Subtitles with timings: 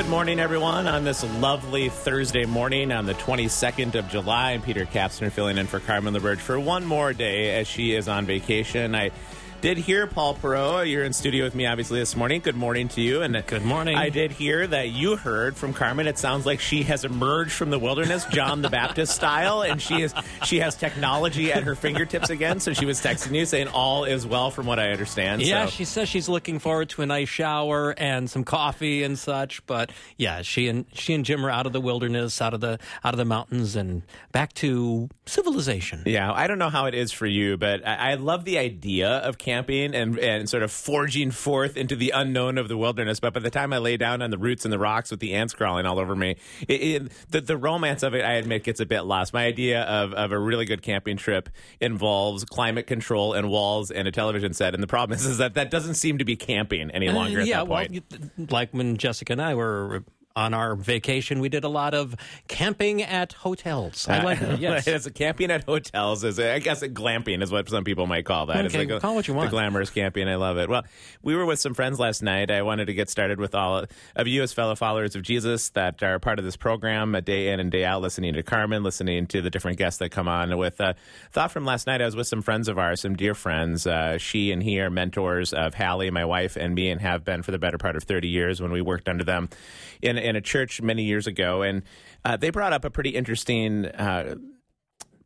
[0.00, 0.88] Good morning, everyone.
[0.88, 5.66] On this lovely Thursday morning, on the 22nd of July, I'm Peter Kapsner filling in
[5.66, 8.94] for Carmen LaBerge for one more day as she is on vacation.
[8.94, 9.10] I
[9.60, 10.90] did hear Paul Perot.
[10.90, 12.40] You're in studio with me, obviously, this morning.
[12.40, 13.20] Good morning to you.
[13.20, 13.94] And Good morning.
[13.94, 16.06] I did hear that you heard from Carmen.
[16.06, 20.02] It sounds like she has emerged from the wilderness, John the Baptist style, and she
[20.02, 20.14] is
[20.44, 22.60] she has technology at her fingertips again.
[22.60, 25.42] So she was texting you saying all is well, from what I understand.
[25.42, 25.70] Yeah, so.
[25.70, 29.64] she says she's looking forward to a nice shower and some coffee and such.
[29.66, 32.78] But yeah, she and she and Jim are out of the wilderness, out of the
[33.04, 34.02] out of the mountains, and
[34.32, 36.02] back to civilization.
[36.06, 39.08] Yeah, I don't know how it is for you, but I, I love the idea
[39.08, 43.18] of camping and, and sort of forging forth into the unknown of the wilderness.
[43.20, 45.34] But by the time I lay down on the roots and the rocks with the
[45.34, 46.36] ants crawling all over me,
[46.68, 49.32] it, it, the, the romance of it, I admit, gets a bit lost.
[49.32, 51.48] My idea of, of a really good camping trip
[51.80, 54.74] involves climate control and walls and a television set.
[54.74, 57.42] And the problem is, is that that doesn't seem to be camping any longer Uh,
[57.42, 58.04] at yeah, that point.
[58.38, 60.04] well, like when Jessica and I were
[60.40, 62.16] on our vacation, we did a lot of
[62.48, 64.08] camping at hotels.
[64.08, 64.58] I like that.
[64.58, 64.86] Yes.
[64.86, 66.24] it's a camping at hotels.
[66.24, 68.64] Is I guess glamping is what some people might call that.
[68.64, 69.50] It's Okay, like a- call what you want.
[69.50, 70.28] The glamorous camping.
[70.28, 70.68] I love it.
[70.70, 70.82] Well,
[71.22, 72.50] we were with some friends last night.
[72.50, 73.84] I wanted to get started with all
[74.16, 77.48] of you as fellow followers of Jesus that are part of this program, a day
[77.52, 80.56] in and day out, listening to Carmen, listening to the different guests that come on.
[80.56, 80.94] With a
[81.32, 83.86] thought from last night, I was with some friends of ours, some dear friends.
[83.86, 87.42] Uh, she and he are mentors of Hallie, my wife, and me, and have been
[87.42, 89.48] for the better part of 30 years when we worked under them
[90.00, 91.62] in, in a church many years ago.
[91.62, 91.82] And
[92.24, 93.86] uh, they brought up a pretty interesting.
[93.86, 94.36] Uh,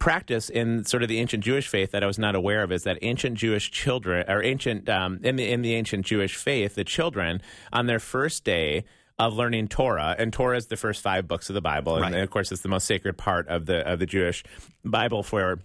[0.01, 2.83] practice in sort of the ancient Jewish faith that I was not aware of is
[2.83, 6.85] that ancient Jewish children or ancient um, in the in the ancient Jewish faith, the
[6.85, 7.41] children
[7.73, 8.85] on their first day
[9.19, 12.23] of learning Torah, and Torah is the first five books of the Bible, and, Right.
[12.23, 14.45] of course it's the most sacred part of the of the Jewish
[14.85, 15.61] Bible for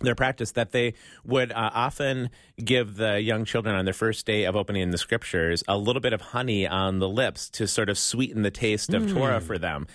[0.00, 0.94] their practice that they
[1.24, 2.30] would uh, often
[2.62, 6.12] give the young children on their first day of opening the scriptures a little bit
[6.12, 9.86] of honey on the lips to sort of sweeten the taste of Torah for them.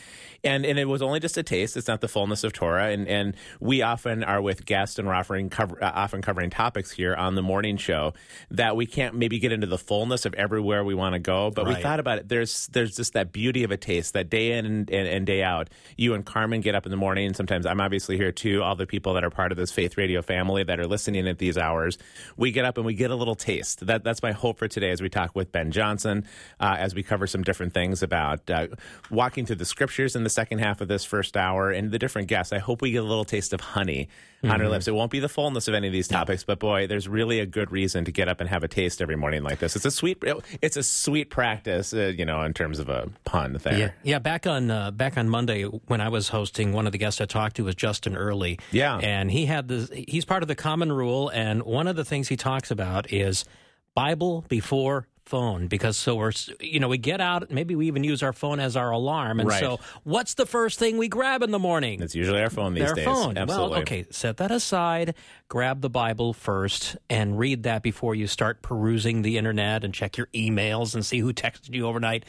[0.45, 2.89] And and it was only just a taste; it's not the fullness of Torah.
[2.89, 6.91] And and we often are with guests, and we're offering cover, uh, often covering topics
[6.91, 8.13] here on the morning show
[8.51, 11.49] that we can't maybe get into the fullness of everywhere we want to go.
[11.49, 12.27] But we thought about it.
[12.27, 15.43] There's there's just that beauty of a taste that day in and, and, and day
[15.43, 15.69] out.
[15.95, 17.33] You and Carmen get up in the morning.
[17.33, 18.63] Sometimes I'm obviously here too.
[18.63, 21.37] All the people that are part of this Faith Radio family that are listening at
[21.37, 21.97] these hours,
[22.37, 23.85] we get up and we get a little taste.
[23.85, 26.25] That that's my hope for today as we talk with Ben Johnson,
[26.59, 28.67] uh, as we cover some different things about uh,
[29.09, 32.27] walking through the scriptures in the second half of this first hour and the different
[32.27, 32.53] guests.
[32.53, 34.09] I hope we get a little taste of honey
[34.43, 34.87] on our lips.
[34.87, 37.45] It won't be the fullness of any of these topics, but boy, there's really a
[37.45, 39.75] good reason to get up and have a taste every morning like this.
[39.75, 40.21] It's a sweet,
[40.61, 43.77] it's a sweet practice, uh, you know, in terms of a pun there.
[43.77, 44.19] Yeah, yeah.
[44.19, 47.25] Back on uh, back on Monday when I was hosting, one of the guests I
[47.25, 48.59] talked to was Justin Earley.
[48.71, 48.97] Yeah.
[48.97, 49.89] and he had this.
[50.07, 53.45] He's part of the Common Rule, and one of the things he talks about is
[53.95, 58.21] Bible before phone because so we're you know we get out maybe we even use
[58.21, 59.59] our phone as our alarm and Right.
[59.61, 62.83] so what's the first thing we grab in the morning It's usually our phone these
[62.83, 63.05] their days.
[63.05, 63.37] phone.
[63.37, 63.69] Absolutely.
[63.71, 65.15] Well, okay, set that aside.
[65.47, 70.17] Grab the Bible first and read that before you start perusing the internet and check
[70.17, 72.25] your emails and see who texted you overnight.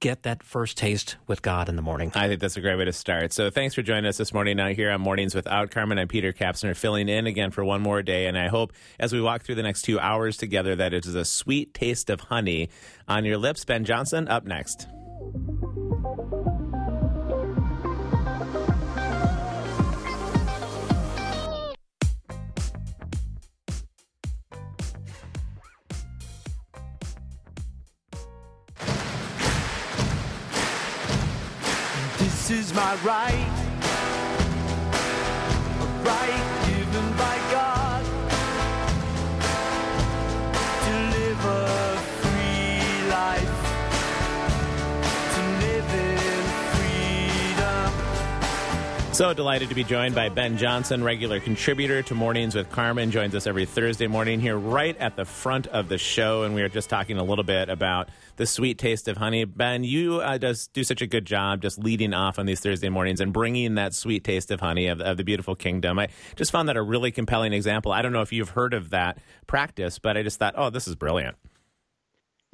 [0.00, 2.12] Get that first taste with God in the morning.
[2.14, 3.32] I think that's a great way to start.
[3.32, 5.98] So thanks for joining us this morning out here on Mornings Without Carmen.
[5.98, 8.26] I'm Peter Kapsner filling in again for one more day.
[8.26, 11.14] And I hope as we walk through the next two hours together that it is
[11.14, 12.68] a sweet taste of honey
[13.08, 13.64] on your lips.
[13.64, 14.86] Ben Johnson up next.
[32.74, 33.46] My right,
[36.04, 36.43] right
[49.14, 53.12] So delighted to be joined by Ben Johnson, regular contributor to Mornings with Carmen.
[53.12, 56.42] Joins us every Thursday morning here, right at the front of the show.
[56.42, 59.44] And we are just talking a little bit about the sweet taste of honey.
[59.44, 62.88] Ben, you uh, does do such a good job just leading off on these Thursday
[62.88, 66.00] mornings and bringing that sweet taste of honey of, of the beautiful kingdom.
[66.00, 67.92] I just found that a really compelling example.
[67.92, 70.88] I don't know if you've heard of that practice, but I just thought, oh, this
[70.88, 71.36] is brilliant.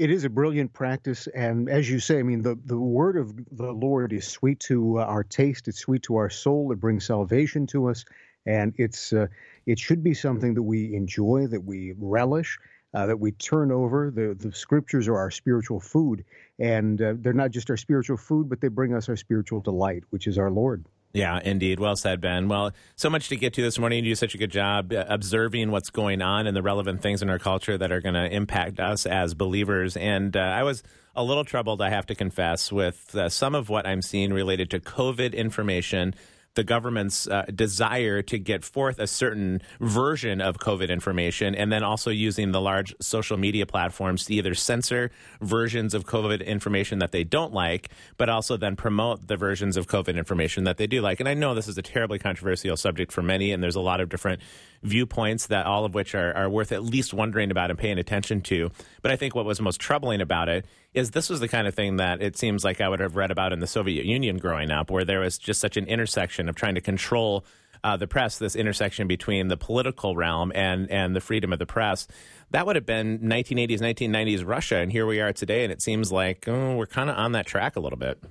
[0.00, 3.36] It is a brilliant practice, and as you say, I mean, the, the word of
[3.54, 5.68] the Lord is sweet to uh, our taste.
[5.68, 6.72] It's sweet to our soul.
[6.72, 8.06] It brings salvation to us,
[8.46, 9.26] and it's uh,
[9.66, 12.58] it should be something that we enjoy, that we relish,
[12.94, 14.10] uh, that we turn over.
[14.10, 16.24] The the scriptures are our spiritual food,
[16.58, 20.04] and uh, they're not just our spiritual food, but they bring us our spiritual delight,
[20.08, 20.86] which is our Lord.
[21.12, 21.80] Yeah, indeed.
[21.80, 22.48] Well said, Ben.
[22.48, 24.04] Well, so much to get to this morning.
[24.04, 27.20] You do such a good job uh, observing what's going on and the relevant things
[27.20, 29.96] in our culture that are going to impact us as believers.
[29.96, 30.84] And uh, I was
[31.16, 34.70] a little troubled, I have to confess, with uh, some of what I'm seeing related
[34.70, 36.14] to COVID information
[36.54, 41.82] the government's uh, desire to get forth a certain version of COVID information, and then
[41.82, 45.10] also using the large social media platforms to either censor
[45.40, 49.86] versions of COVID information that they don't like, but also then promote the versions of
[49.86, 51.20] COVID information that they do like.
[51.20, 54.00] And I know this is a terribly controversial subject for many, and there's a lot
[54.00, 54.40] of different
[54.82, 58.40] viewpoints that all of which are, are worth at least wondering about and paying attention
[58.42, 58.70] to.
[59.02, 61.74] But I think what was most troubling about it is this was the kind of
[61.74, 64.70] thing that it seems like I would have read about in the Soviet Union growing
[64.70, 67.44] up, where there was just such an intersection of trying to control
[67.82, 71.66] uh, the press, this intersection between the political realm and, and the freedom of the
[71.66, 72.06] press.
[72.50, 76.12] That would have been 1980s, 1990s Russia, and here we are today, and it seems
[76.12, 78.22] like oh, we're kind of on that track a little bit.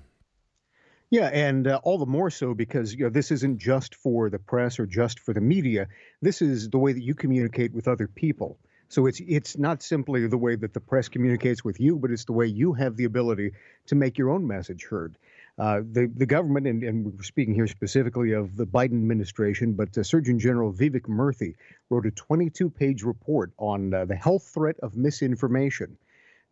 [1.11, 4.37] Yeah, and uh, all the more so because you know this isn't just for the
[4.37, 5.87] press or just for the media.
[6.21, 8.59] This is the way that you communicate with other people.
[8.89, 12.25] So it's it's not simply the way that the press communicates with you, but it's
[12.25, 13.53] the way you have the ability
[13.87, 15.17] to make your own message heard.
[15.57, 19.97] Uh, the the government, and, and we're speaking here specifically of the Biden administration, but
[19.97, 21.55] uh, Surgeon General Vivek Murthy
[21.89, 25.97] wrote a 22-page report on uh, the health threat of misinformation.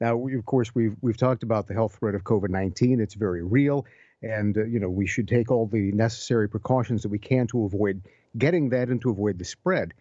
[0.01, 2.99] Now, we, of course, we've we've talked about the health threat of COVID-19.
[2.99, 3.85] It's very real
[4.21, 7.65] and uh, you know we should take all the necessary precautions that we can to
[7.65, 8.01] avoid
[8.37, 9.93] getting that and to avoid the spread.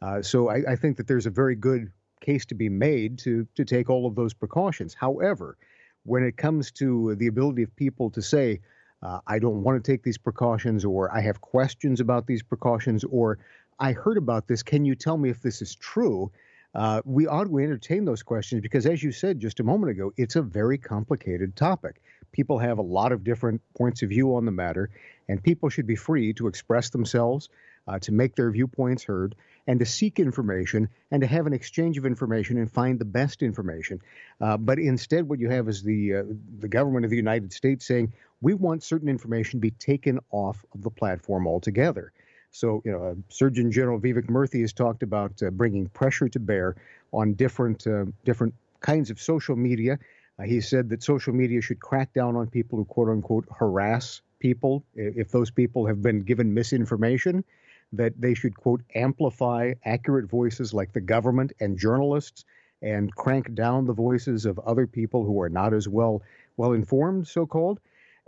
[0.00, 3.46] Uh, so I, I, think that there's a very good case to be made to
[3.54, 4.94] to take all of those precautions.
[4.94, 5.56] However,
[6.04, 8.60] when it comes to the ability of people to say,
[9.02, 13.04] uh, "I don't want to take these precautions," or "I have questions about these precautions,"
[13.04, 13.38] or
[13.78, 14.62] "I heard about this.
[14.62, 16.30] Can you tell me if this is true?"
[16.74, 20.10] Uh, we ought to entertain those questions because, as you said just a moment ago,
[20.16, 22.00] it's a very complicated topic
[22.32, 24.90] people have a lot of different points of view on the matter,
[25.28, 27.48] and people should be free to express themselves,
[27.86, 29.34] uh, to make their viewpoints heard,
[29.66, 33.42] and to seek information and to have an exchange of information and find the best
[33.42, 34.00] information.
[34.40, 36.22] Uh, but instead, what you have is the uh,
[36.58, 40.64] the government of the United States saying we want certain information to be taken off
[40.74, 42.12] of the platform altogether.
[42.50, 46.38] So, you know, uh, Surgeon General Vivek Murthy has talked about uh, bringing pressure to
[46.38, 46.76] bear
[47.12, 49.98] on different uh, different kinds of social media
[50.44, 54.84] he said that social media should crack down on people who quote unquote harass people.
[54.94, 57.44] If those people have been given misinformation,
[57.92, 62.44] that they should quote amplify accurate voices like the government and journalists
[62.80, 66.22] and crank down the voices of other people who are not as well
[66.56, 67.80] well informed, so called.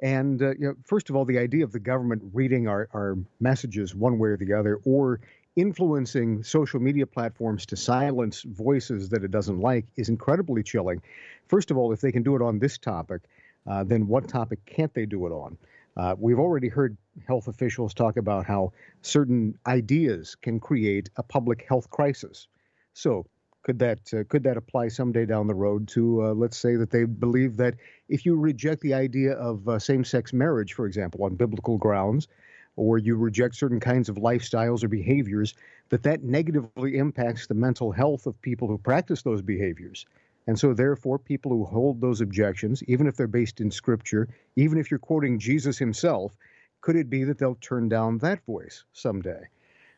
[0.02, 3.16] And uh, you know, first of all, the idea of the government reading our, our
[3.40, 5.20] messages one way or the other, or
[5.56, 11.00] influencing social media platforms to silence voices that it doesn't like is incredibly chilling.
[11.48, 13.22] First of all, if they can do it on this topic,
[13.66, 15.56] uh, then what topic can't they do it on?
[15.96, 16.96] Uh, we've already heard
[17.26, 18.72] health officials talk about how
[19.02, 22.48] certain ideas can create a public health crisis.
[22.94, 23.26] So,
[23.62, 26.90] could that uh, could that apply someday down the road to uh, let's say that
[26.90, 27.74] they believe that
[28.08, 32.28] if you reject the idea of uh, same-sex marriage, for example, on biblical grounds,
[32.76, 35.54] or you reject certain kinds of lifestyles or behaviors,
[35.90, 40.06] that that negatively impacts the mental health of people who practice those behaviors.
[40.46, 44.78] And so, therefore, people who hold those objections, even if they're based in Scripture, even
[44.78, 46.36] if you're quoting Jesus himself,
[46.82, 49.48] could it be that they'll turn down that voice someday?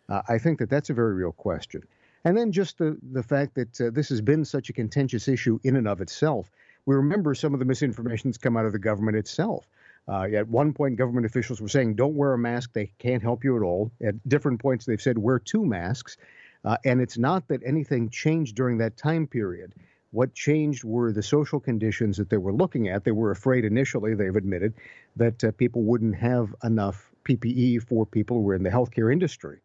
[0.09, 1.83] Uh, I think that that's a very real question.
[2.25, 5.59] And then just the, the fact that uh, this has been such a contentious issue
[5.65, 6.51] in and of itself.
[6.85, 9.67] We remember some of the misinformation that's come out of the government itself.
[10.09, 12.73] Uh, at one point, government officials were saying, don't wear a mask.
[12.73, 13.91] They can't help you at all.
[14.01, 16.17] At different points, they've said, wear two masks.
[16.65, 19.73] Uh, and it's not that anything changed during that time period.
[20.13, 23.05] What changed were the social conditions that they were looking at.
[23.05, 24.75] They were afraid initially, they've admitted,
[25.17, 29.59] that uh, people wouldn't have enough PPE for people who were in the healthcare industry.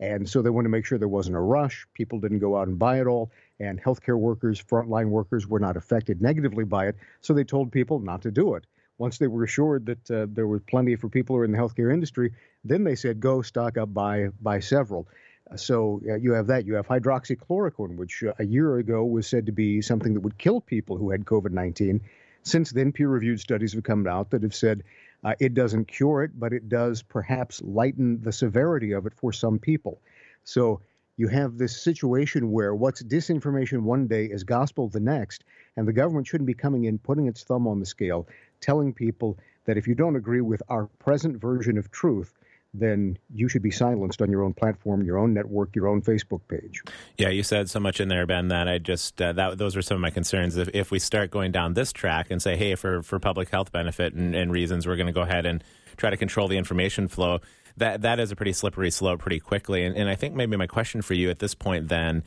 [0.00, 1.86] And so they wanted to make sure there wasn't a rush.
[1.94, 3.30] People didn't go out and buy it all.
[3.60, 6.96] And healthcare workers, frontline workers, were not affected negatively by it.
[7.20, 8.66] So they told people not to do it.
[8.98, 11.58] Once they were assured that uh, there was plenty for people who are in the
[11.58, 12.32] healthcare industry,
[12.64, 15.08] then they said, go stock up, buy, buy several.
[15.50, 16.64] Uh, So uh, you have that.
[16.64, 20.38] You have hydroxychloroquine, which uh, a year ago was said to be something that would
[20.38, 22.00] kill people who had COVID 19.
[22.42, 24.84] Since then, peer reviewed studies have come out that have said
[25.24, 29.32] uh, it doesn't cure it, but it does perhaps lighten the severity of it for
[29.32, 30.00] some people.
[30.44, 30.82] So
[31.16, 35.44] you have this situation where what's disinformation one day is gospel the next,
[35.76, 38.26] and the government shouldn't be coming in, putting its thumb on the scale,
[38.64, 42.32] telling people that if you don't agree with our present version of truth,
[42.72, 46.40] then you should be silenced on your own platform, your own network, your own Facebook
[46.48, 46.82] page.
[47.16, 49.82] Yeah, you said so much in there, Ben, that I just uh, that those were
[49.82, 50.56] some of my concerns.
[50.56, 53.70] If, if we start going down this track and say, hey, for for public health
[53.70, 55.62] benefit and, and reasons, we're going to go ahead and
[55.96, 57.40] try to control the information flow.
[57.76, 59.84] That that is a pretty slippery slope, pretty quickly.
[59.84, 62.24] And, and I think maybe my question for you at this point then.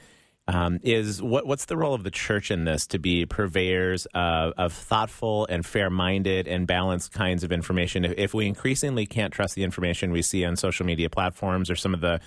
[0.49, 4.71] Um, is what what's the role of the church in this to be purveyors of,
[4.71, 8.05] thoughtful and fair-minded and balanced kinds of information?
[8.05, 11.75] If, if we increasingly can't trust the information we see on social media platforms or
[11.75, 12.21] some of the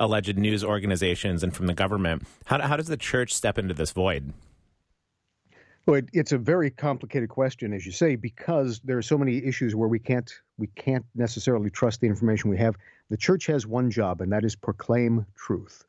[0.00, 3.92] alleged news organizations and from the government, how, how does the church step into this
[3.92, 4.32] void?
[5.86, 9.44] Well, it, it's a very complicated question, as you say, because there are so many
[9.44, 12.74] issues where we can't we can't necessarily trust the information we have.
[13.10, 15.84] The church has one job, and that is proclaim truth.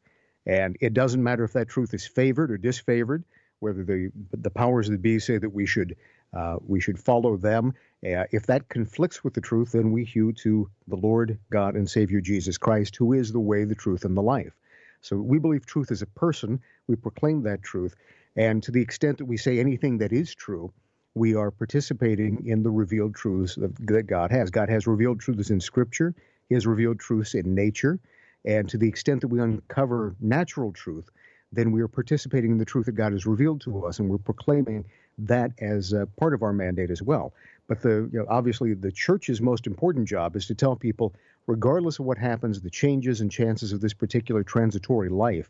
[0.48, 3.26] And it doesn't matter if that truth is favored or disfavored,
[3.60, 5.98] whether the the powers that be say that we should
[6.34, 7.76] uh, we should follow them.
[8.06, 11.90] Uh, if that conflicts with the truth, then we hew to the Lord God and
[11.90, 14.54] Savior Jesus Christ, who is the way, the truth, and the life.
[15.02, 16.62] So we believe truth is a person.
[16.88, 17.96] We proclaim that truth,
[18.38, 20.74] and to the extent that we say anything that is true,
[21.16, 24.52] we are participating in the revealed truths that, that God has.
[24.52, 26.16] God has revealed truths in Scripture.
[26.50, 28.00] He has revealed truths in nature.
[28.48, 31.10] And to the extent that we uncover natural truth,
[31.52, 34.18] then we are participating in the truth that God has revealed to us, and we're
[34.18, 34.86] proclaiming
[35.20, 37.34] that as part of our mandate as well.
[37.68, 41.14] But the you know, obviously the church's most important job is to tell people,
[41.46, 45.50] regardless of what happens, the changes and chances of this particular transitory life,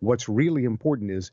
[0.00, 1.32] what's really important is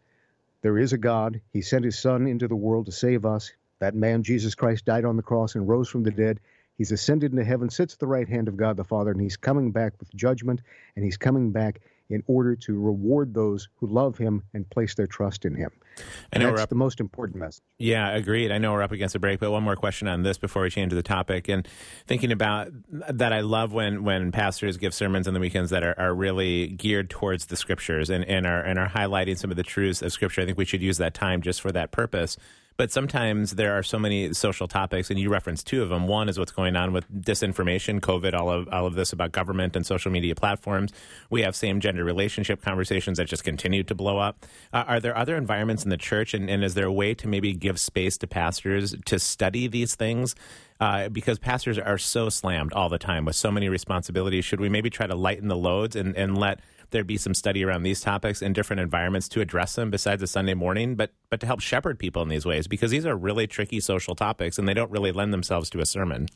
[0.64, 1.42] there is a God.
[1.52, 3.52] He sent His Son into the world to save us.
[3.80, 6.40] That man, Jesus Christ, died on the cross and rose from the dead.
[6.78, 9.38] He's ascended into heaven, sits at the right hand of God the Father, and he's
[9.38, 10.62] coming back with judgment,
[10.96, 15.08] and he's coming back in order to reward those who love him and place their
[15.08, 15.72] trust in him.
[16.32, 17.64] I know That's up- the most important message.
[17.80, 18.52] Yeah, agreed.
[18.52, 20.70] I know we're up against a break, but one more question on this before we
[20.70, 21.48] change the topic.
[21.48, 21.68] And
[22.06, 22.70] thinking about
[23.10, 26.68] that, I love when, when pastors give sermons on the weekends that are, are really
[26.68, 30.12] geared towards the scriptures and, and are and are highlighting some of the truths of
[30.12, 30.42] scripture.
[30.42, 32.38] I think we should use that time just for that purpose.
[32.76, 36.08] But sometimes there are so many social topics, and you referenced two of them.
[36.08, 39.76] One is what's going on with disinformation, COVID, all of all of this about government
[39.76, 40.92] and social media platforms.
[41.30, 44.46] We have same gender relationship conversations that just continue to blow up.
[44.72, 47.28] Uh, are there other environments in the church, and, and is there a way to
[47.28, 50.36] maybe give space to pastors to study these things?
[50.80, 54.44] Uh, because pastors are so slammed all the time with so many responsibilities.
[54.44, 56.60] Should we maybe try to lighten the loads and, and let
[56.92, 60.28] there be some study around these topics in different environments to address them besides a
[60.28, 63.48] Sunday morning, but but to help shepherd people in these ways because these are really
[63.48, 66.28] tricky social topics and they don't really lend themselves to a sermon.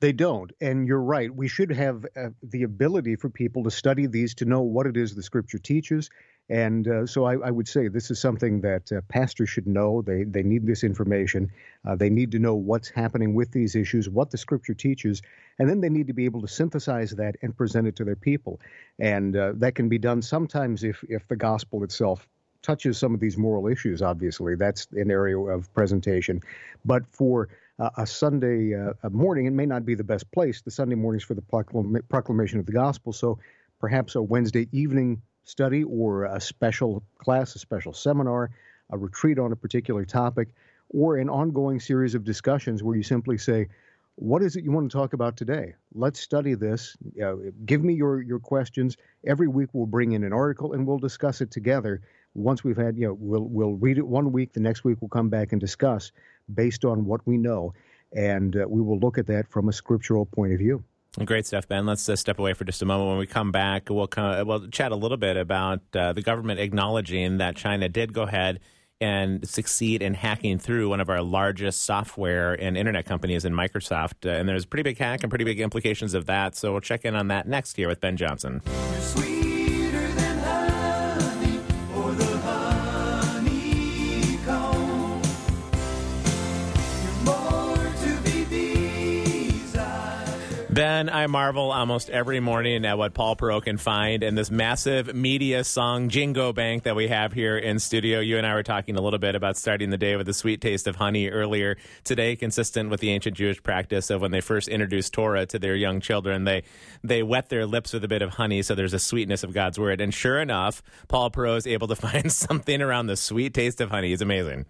[0.00, 0.52] They don't.
[0.60, 1.34] And you're right.
[1.34, 4.96] We should have uh, the ability for people to study these to know what it
[4.96, 6.10] is the scripture teaches.
[6.50, 10.02] And uh, so I, I would say this is something that uh, pastors should know.
[10.02, 11.50] They, they need this information.
[11.86, 15.22] Uh, they need to know what's happening with these issues, what the scripture teaches,
[15.58, 18.16] and then they need to be able to synthesize that and present it to their
[18.16, 18.60] people.
[18.98, 22.28] And uh, that can be done sometimes if, if the gospel itself
[22.62, 24.54] touches some of these moral issues, obviously.
[24.54, 26.40] That's an area of presentation.
[26.84, 27.48] But for
[27.78, 30.60] uh, a Sunday uh, morning, it may not be the best place.
[30.62, 33.12] The Sunday mornings for the proclam- proclamation of the gospel.
[33.12, 33.38] So
[33.80, 38.50] perhaps a Wednesday evening study or a special class, a special seminar,
[38.90, 40.48] a retreat on a particular topic,
[40.90, 43.68] or an ongoing series of discussions where you simply say,
[44.16, 45.74] what is it you want to talk about today?
[45.92, 46.96] Let's study this.
[47.22, 47.34] Uh,
[47.64, 48.96] give me your, your questions.
[49.26, 52.00] Every week we'll bring in an article and we'll discuss it together.
[52.34, 54.52] Once we've had, you know, we'll we'll read it one week.
[54.52, 56.12] The next week we'll come back and discuss
[56.52, 57.74] based on what we know,
[58.12, 60.84] and uh, we will look at that from a scriptural point of view.
[61.22, 61.86] Great stuff, Ben.
[61.86, 63.10] Let's uh, step away for just a moment.
[63.10, 66.58] When we come back, we'll come, we'll chat a little bit about uh, the government
[66.58, 68.58] acknowledging that China did go ahead
[69.00, 74.26] and succeed in hacking through one of our largest software and internet companies in Microsoft.
[74.26, 76.56] Uh, and there's pretty big hack and pretty big implications of that.
[76.56, 78.60] So we'll check in on that next year with Ben Johnson.
[78.98, 79.33] Sweeter
[90.94, 95.12] Ben, I marvel almost every morning at what Paul Perot can find in this massive
[95.12, 98.20] media song jingo bank that we have here in studio.
[98.20, 100.60] You and I were talking a little bit about starting the day with a sweet
[100.60, 104.68] taste of honey earlier today, consistent with the ancient Jewish practice of when they first
[104.68, 106.62] introduced Torah to their young children, they
[107.02, 109.80] they wet their lips with a bit of honey, so there's a sweetness of God's
[109.80, 110.00] word.
[110.00, 113.90] And sure enough, Paul Perot is able to find something around the sweet taste of
[113.90, 114.12] honey.
[114.12, 114.64] It's amazing.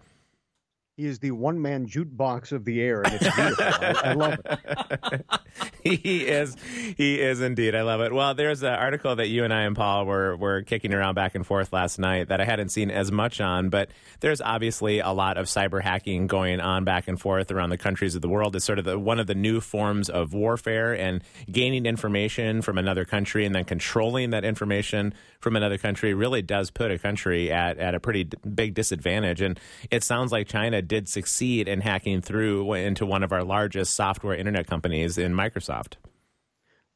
[0.97, 3.65] He is the one man jukebox of the air, and it's beautiful.
[3.65, 5.25] I, I love it.
[5.85, 6.55] he is
[6.97, 9.75] he is indeed i love it well there's an article that you and i and
[9.75, 13.11] paul were were kicking around back and forth last night that i hadn't seen as
[13.11, 17.51] much on but there's obviously a lot of cyber hacking going on back and forth
[17.51, 20.09] around the countries of the world it's sort of the, one of the new forms
[20.09, 25.77] of warfare and gaining information from another country and then controlling that information from another
[25.77, 28.23] country really does put a country at, at a pretty
[28.55, 29.59] big disadvantage and
[29.91, 34.35] it sounds like china did succeed in hacking through into one of our largest software
[34.35, 35.95] internet companies in microsoft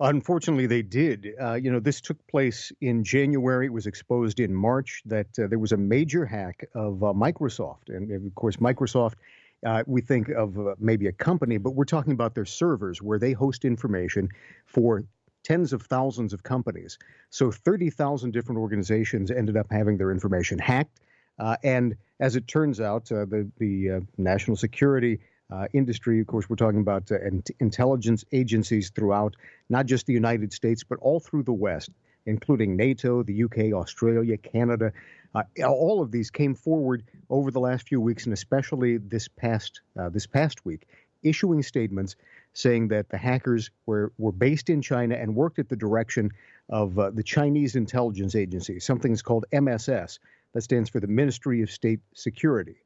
[0.01, 1.27] Unfortunately, they did.
[1.41, 3.65] Uh, you know, this took place in January.
[3.65, 7.89] It was exposed in March that uh, there was a major hack of uh, Microsoft.
[7.89, 9.15] And of course, Microsoft,
[9.65, 13.19] uh, we think of uh, maybe a company, but we're talking about their servers where
[13.19, 14.29] they host information
[14.65, 15.03] for
[15.43, 16.97] tens of thousands of companies.
[17.29, 21.01] So 30,000 different organizations ended up having their information hacked.
[21.39, 25.19] Uh, and as it turns out, uh, the, the uh, national security
[25.51, 29.35] uh, industry, of course, we're talking about uh, int- intelligence agencies throughout,
[29.69, 31.89] not just the United States, but all through the West,
[32.25, 34.91] including NATO, the UK, Australia, Canada.
[35.33, 39.81] Uh, all of these came forward over the last few weeks, and especially this past
[40.11, 40.87] this past week,
[41.23, 42.15] issuing statements
[42.53, 46.31] saying that the hackers were were based in China and worked at the direction
[46.67, 48.79] of the Chinese intelligence agency.
[48.79, 50.19] Something's called MSS.
[50.53, 52.77] That stands for the Ministry of State Security.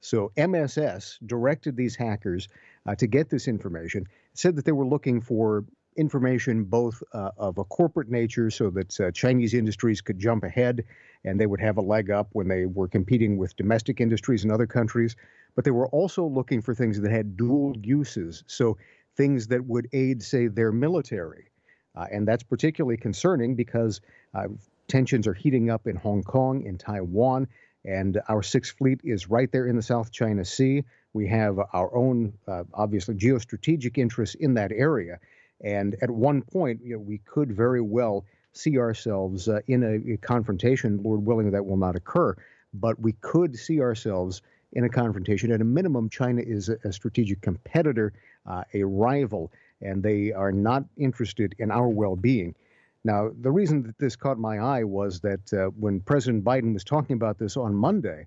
[0.00, 2.48] So MSS directed these hackers
[2.86, 4.06] uh, to get this information.
[4.32, 5.64] Said that they were looking for
[5.96, 10.84] information both uh, of a corporate nature, so that uh, Chinese industries could jump ahead
[11.24, 14.50] and they would have a leg up when they were competing with domestic industries in
[14.50, 15.16] other countries.
[15.54, 18.78] But they were also looking for things that had dual uses, so
[19.16, 21.50] things that would aid, say, their military.
[21.94, 24.00] Uh, and that's particularly concerning because
[24.32, 24.46] uh,
[24.90, 27.46] tensions are heating up in Hong Kong, in Taiwan,
[27.84, 30.84] and our Sixth Fleet is right there in the South China Sea.
[31.14, 35.18] We have our own, uh, obviously, geostrategic interests in that area.
[35.62, 40.14] And at one point, you know, we could very well see ourselves uh, in a,
[40.14, 41.02] a confrontation.
[41.02, 42.36] Lord willing, that will not occur.
[42.74, 45.52] But we could see ourselves in a confrontation.
[45.52, 48.12] At a minimum, China is a, a strategic competitor,
[48.46, 52.54] uh, a rival, and they are not interested in our well being.
[53.04, 56.84] Now, the reason that this caught my eye was that uh, when President Biden was
[56.84, 58.26] talking about this on Monday,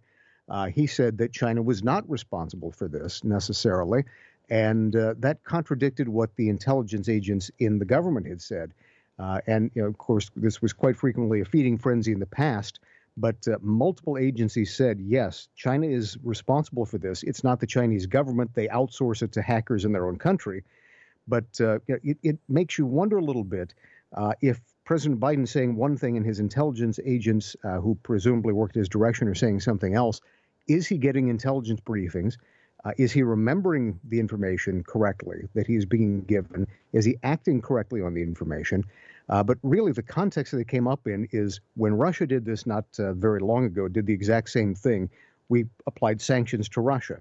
[0.49, 4.03] uh, he said that China was not responsible for this necessarily.
[4.49, 8.73] And uh, that contradicted what the intelligence agents in the government had said.
[9.19, 12.25] Uh, and, you know, of course, this was quite frequently a feeding frenzy in the
[12.25, 12.79] past.
[13.15, 17.21] But uh, multiple agencies said, yes, China is responsible for this.
[17.21, 18.51] It's not the Chinese government.
[18.55, 20.63] They outsource it to hackers in their own country.
[21.27, 23.75] But uh, it, it makes you wonder a little bit
[24.13, 28.75] uh, if President Biden saying one thing and his intelligence agents, uh, who presumably worked
[28.75, 30.19] his direction, are saying something else,
[30.67, 32.37] is he getting intelligence briefings?
[32.85, 36.67] Uh, is he remembering the information correctly that he's being given?
[36.91, 38.83] Is he acting correctly on the information?
[39.29, 42.65] Uh, but really, the context that it came up in is when Russia did this
[42.65, 45.09] not uh, very long ago, did the exact same thing.
[45.47, 47.19] We applied sanctions to Russia.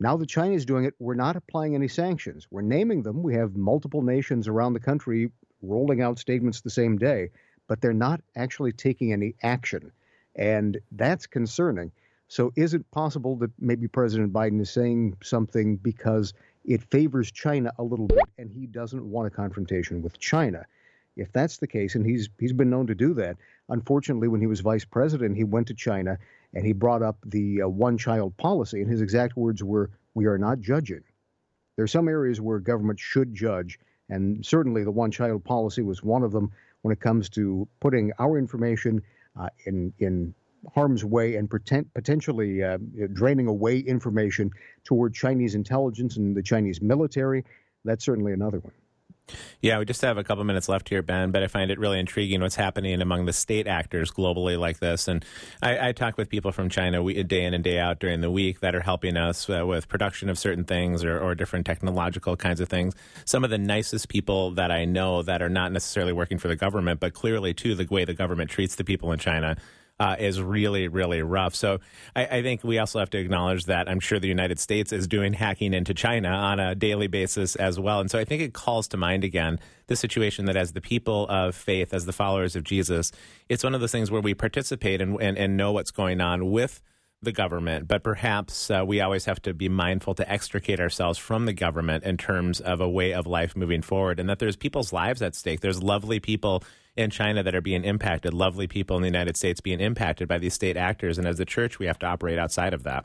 [0.00, 2.46] Now that China is doing it, we're not applying any sanctions.
[2.50, 3.22] We're naming them.
[3.22, 5.30] We have multiple nations around the country
[5.66, 7.30] rolling out statements the same day,
[7.66, 9.92] but they're not actually taking any action.
[10.36, 11.92] And that's concerning.
[12.28, 16.32] So, is it possible that maybe President Biden is saying something because
[16.64, 20.64] it favors China a little bit and he doesn't want a confrontation with China?
[21.16, 23.36] If that's the case, and he's he's been known to do that,
[23.68, 26.18] unfortunately, when he was vice president, he went to China
[26.54, 30.38] and he brought up the uh, one-child policy, and his exact words were, "We are
[30.38, 31.04] not judging."
[31.76, 36.22] There are some areas where government should judge, and certainly the one-child policy was one
[36.22, 36.50] of them
[36.82, 39.02] when it comes to putting our information
[39.38, 40.34] uh, in in
[40.74, 42.78] harm's way and pretend, potentially uh,
[43.12, 44.50] draining away information
[44.84, 47.44] toward Chinese intelligence and the Chinese military.
[47.84, 48.72] That's certainly another one.
[49.60, 51.98] Yeah, we just have a couple minutes left here, Ben, but I find it really
[51.98, 55.08] intriguing what's happening among the state actors globally like this.
[55.08, 55.24] And
[55.62, 58.30] I, I talk with people from China we, day in and day out during the
[58.30, 62.36] week that are helping us uh, with production of certain things or, or different technological
[62.36, 62.94] kinds of things.
[63.24, 66.56] Some of the nicest people that I know that are not necessarily working for the
[66.56, 69.56] government, but clearly, too, the way the government treats the people in China.
[70.04, 71.54] Uh, is really, really rough.
[71.54, 71.80] So
[72.14, 75.06] I, I think we also have to acknowledge that I'm sure the United States is
[75.06, 78.00] doing hacking into China on a daily basis as well.
[78.00, 81.26] And so I think it calls to mind again the situation that as the people
[81.28, 83.12] of faith, as the followers of Jesus,
[83.48, 86.50] it's one of those things where we participate and, and, and know what's going on
[86.50, 86.82] with
[87.22, 91.46] the government, but perhaps uh, we always have to be mindful to extricate ourselves from
[91.46, 94.92] the government in terms of a way of life moving forward, and that there's people's
[94.92, 95.60] lives at stake.
[95.60, 96.62] There's lovely people
[96.96, 100.38] in China that are being impacted, lovely people in the United States being impacted by
[100.38, 103.04] these state actors, and as a church, we have to operate outside of that.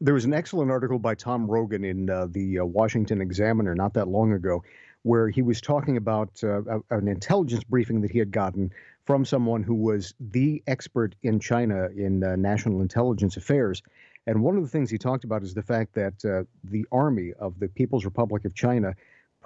[0.00, 3.94] There was an excellent article by Tom Rogan in uh, the uh, Washington Examiner not
[3.94, 4.62] that long ago,
[5.02, 8.72] where he was talking about uh, an intelligence briefing that he had gotten
[9.04, 13.82] from someone who was the expert in China in uh, national intelligence affairs.
[14.26, 17.32] And one of the things he talked about is the fact that uh, the army
[17.38, 18.94] of the People's Republic of China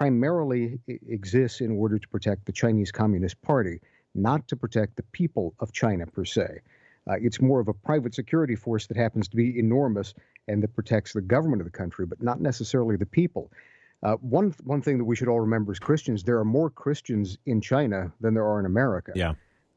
[0.02, 3.78] primarily exists in order to protect the Chinese Communist Party,
[4.16, 6.58] not to protect the people of China per se.
[7.08, 10.12] Uh, it's more of a private security force that happens to be enormous
[10.48, 13.52] and that protects the government of the country, but not necessarily the people.
[14.02, 17.38] Uh, one one thing that we should all remember as Christians: there are more Christians
[17.46, 19.12] in China than there are in America.
[19.14, 19.34] Yeah.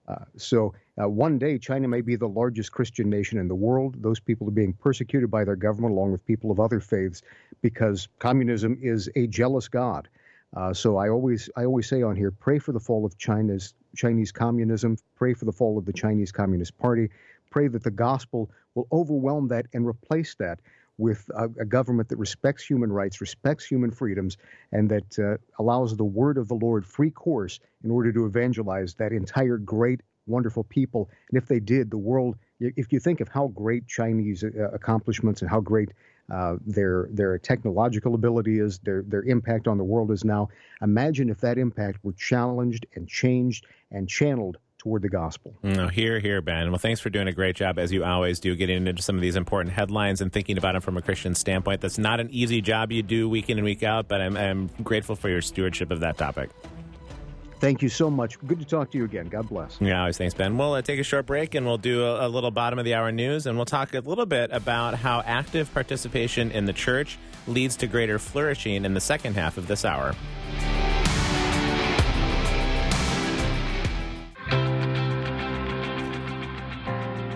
[0.07, 4.01] Uh, so uh, one day, China may be the largest Christian nation in the world.
[4.01, 7.21] Those people are being persecuted by their government, along with people of other faiths,
[7.61, 10.07] because communism is a jealous God.
[10.55, 13.73] Uh, so I always I always say on here, pray for the fall of China's
[13.95, 14.97] Chinese communism.
[15.15, 17.09] Pray for the fall of the Chinese Communist Party.
[17.49, 20.59] Pray that the gospel will overwhelm that and replace that
[20.97, 24.37] with a, a government that respects human rights, respects human freedoms,
[24.71, 28.93] and that uh, allows the word of the Lord free course in order to evangelize
[28.95, 31.09] that entire great, wonderful people.
[31.29, 35.41] And if they did, the world, if you think of how great Chinese uh, accomplishments
[35.41, 35.91] and how great
[36.33, 40.49] uh, their their technological ability is, their their impact on the world is now,
[40.81, 45.55] imagine if that impact were challenged and changed and channeled toward the gospel.
[45.63, 46.69] No, here, here, Ben.
[46.69, 49.21] Well, thanks for doing a great job, as you always do, getting into some of
[49.21, 51.81] these important headlines and thinking about them from a Christian standpoint.
[51.81, 54.69] That's not an easy job you do week in and week out, but I'm, I'm
[54.83, 56.51] grateful for your stewardship of that topic.
[57.59, 58.37] Thank you so much.
[58.45, 59.27] Good to talk to you again.
[59.27, 59.81] God bless.
[59.81, 60.55] Yeah, always thanks, Ben.
[60.55, 62.93] We'll uh, take a short break and we'll do a, a little bottom of the
[62.93, 67.17] hour news and we'll talk a little bit about how active participation in the church
[67.47, 70.13] leads to greater flourishing in the second half of this hour.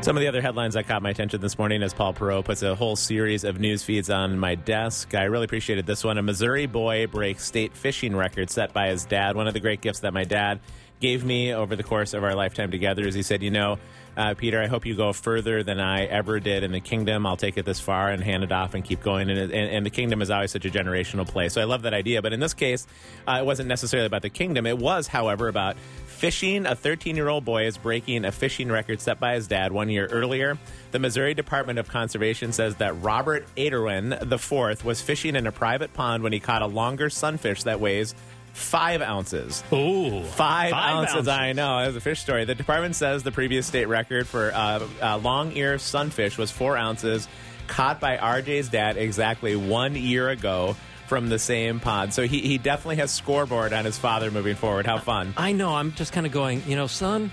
[0.09, 2.63] Some of the other headlines that caught my attention this morning as Paul Perot puts
[2.63, 5.13] a whole series of news feeds on my desk.
[5.13, 6.17] I really appreciated this one.
[6.17, 9.35] A Missouri boy breaks state fishing record set by his dad.
[9.35, 10.61] One of the great gifts that my dad
[10.99, 13.77] gave me over the course of our lifetime together is he said, You know,
[14.17, 17.27] uh, Peter, I hope you go further than I ever did in the kingdom.
[17.27, 19.29] I'll take it this far and hand it off and keep going.
[19.29, 21.53] And, and, and the kingdom is always such a generational place.
[21.53, 22.23] So I love that idea.
[22.23, 22.87] But in this case,
[23.27, 24.65] uh, it wasn't necessarily about the kingdom.
[24.65, 25.77] It was, however, about
[26.19, 26.65] fishing.
[26.65, 29.89] A 13 year old boy is breaking a fishing record set by his dad one
[29.89, 30.57] year earlier.
[30.91, 35.93] The Missouri Department of Conservation says that Robert Aderwin IV was fishing in a private
[35.93, 38.13] pond when he caught a longear sunfish that weighs
[38.53, 39.63] five ounces.
[39.71, 41.79] Ooh, Five, ounces, I know.
[41.79, 42.43] That was a fish story.
[42.43, 46.75] The department says the previous state record for uh, uh, long ear sunfish was four
[46.75, 47.29] ounces,
[47.67, 50.75] caught by RJ's dad exactly one year ago
[51.09, 52.13] from the same pod.
[52.13, 54.85] So he, he definitely has scoreboard on his father moving forward.
[54.85, 55.33] How fun.
[55.35, 55.75] I know.
[55.75, 57.31] I'm just kind of going, you know, son,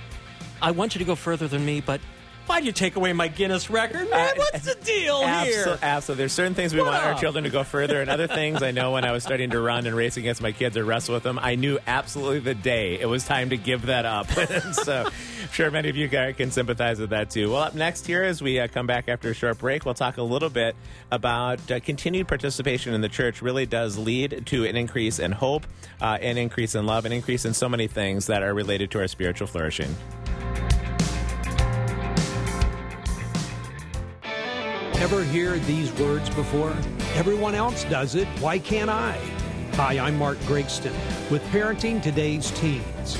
[0.63, 2.01] I want you to go further than me, but
[2.47, 4.35] why'd you take away my Guinness record, man?
[4.37, 5.79] What's the deal here?
[5.83, 6.23] Absolutely.
[6.23, 8.71] There's certain things we What want our children to go further, and other things I
[8.71, 11.23] know when I was starting to run and race against my kids or wrestle with
[11.23, 14.31] them, I knew absolutely the day it was time to give that up.
[14.73, 17.51] so I'm sure many of you guys can sympathize with that too.
[17.51, 20.17] Well, up next here, as we uh, come back after a short break, we'll talk
[20.17, 20.77] a little bit
[21.11, 25.67] about uh, continued participation in the church really does lead to an increase in hope,
[26.01, 29.01] uh, an increase in love, an increase in so many things that are related to
[29.01, 29.95] our spiritual flourishing.
[34.99, 36.75] Ever hear these words before?
[37.17, 38.27] Everyone else does it.
[38.41, 39.13] Why can't I?
[39.75, 40.95] Hi, I'm Mark Gregston
[41.31, 43.19] with Parenting Today's Teens.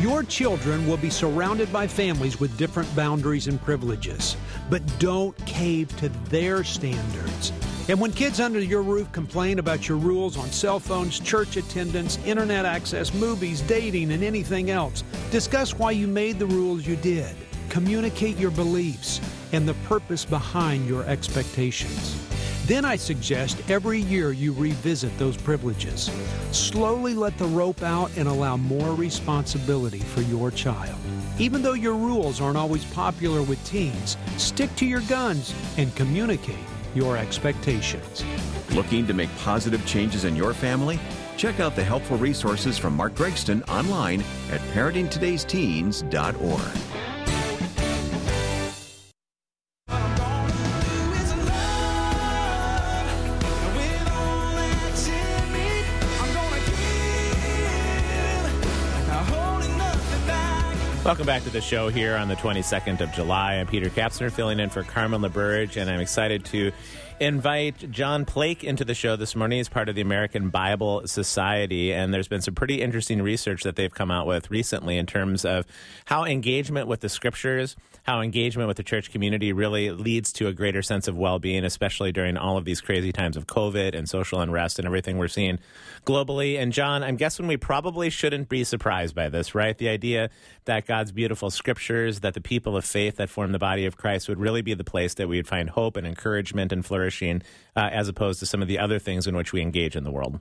[0.00, 4.36] Your children will be surrounded by families with different boundaries and privileges,
[4.68, 7.52] but don't cave to their standards.
[7.88, 12.18] And when kids under your roof complain about your rules on cell phones, church attendance,
[12.26, 17.36] internet access, movies, dating, and anything else, discuss why you made the rules you did.
[17.72, 19.18] Communicate your beliefs
[19.52, 22.18] and the purpose behind your expectations.
[22.66, 26.10] Then I suggest every year you revisit those privileges.
[26.50, 30.98] Slowly let the rope out and allow more responsibility for your child.
[31.38, 36.66] Even though your rules aren't always popular with teens, stick to your guns and communicate
[36.94, 38.22] your expectations.
[38.72, 41.00] Looking to make positive changes in your family?
[41.38, 47.01] Check out the helpful resources from Mark Gregston online at parentingtodaysteens.org.
[61.12, 63.56] Welcome back to the show here on the 22nd of July.
[63.56, 66.72] I'm Peter Kapsner filling in for Carmen LaBerge, and I'm excited to
[67.22, 69.58] invite John Plake into the show this morning.
[69.58, 73.76] He's part of the American Bible Society, and there's been some pretty interesting research that
[73.76, 75.64] they've come out with recently in terms of
[76.06, 80.52] how engagement with the scriptures, how engagement with the church community really leads to a
[80.52, 84.08] greater sense of well being, especially during all of these crazy times of COVID and
[84.08, 85.60] social unrest and everything we're seeing
[86.04, 86.58] globally.
[86.58, 89.78] And John, I'm guessing we probably shouldn't be surprised by this, right?
[89.78, 90.28] The idea
[90.64, 94.28] that God's beautiful scriptures, that the people of faith that form the body of Christ
[94.28, 97.88] would really be the place that we would find hope and encouragement and flourishing, uh,
[97.92, 100.40] as opposed to some of the other things in which we engage in the world.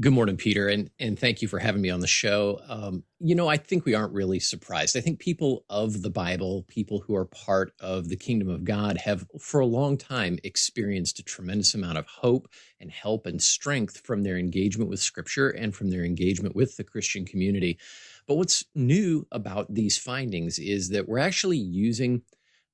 [0.00, 2.60] Good morning, Peter, and and thank you for having me on the show.
[2.68, 4.96] Um, you know, I think we aren't really surprised.
[4.96, 8.98] I think people of the Bible, people who are part of the kingdom of God,
[8.98, 12.48] have for a long time experienced a tremendous amount of hope
[12.80, 16.82] and help and strength from their engagement with Scripture and from their engagement with the
[16.82, 17.78] Christian community.
[18.26, 22.22] But what's new about these findings is that we're actually using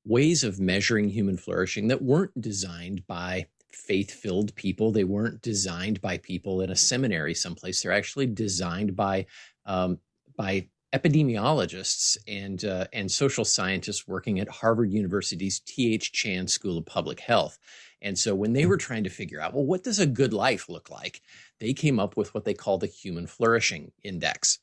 [0.04, 4.92] ways of measuring human flourishing that weren't designed by faith filled people.
[4.92, 7.82] They weren't designed by people in a seminary someplace.
[7.82, 9.26] They're actually designed by
[9.66, 9.98] um,
[10.36, 16.12] by epidemiologists and uh, and social scientists working at Harvard University's T.H.
[16.12, 17.58] Chan School of Public Health.
[18.02, 20.68] And so when they were trying to figure out, well, what does a good life
[20.68, 21.20] look like?
[21.58, 24.58] They came up with what they call the Human Flourishing Index.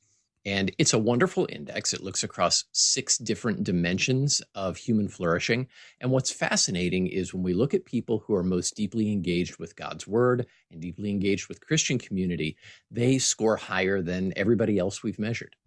[0.48, 1.94] And it's a wonderful index.
[1.94, 5.68] It looks across six different dimensions of human flourishing.
[6.00, 9.76] And what's fascinating is when we look at people who are most deeply engaged with
[9.76, 12.56] God's word and deeply engaged with Christian community,
[12.90, 15.58] they score higher than everybody else we've measured.